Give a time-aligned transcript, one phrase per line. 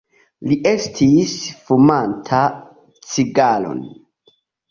[0.51, 1.35] Li estis
[1.67, 2.41] fumanta
[3.13, 3.85] cigaron.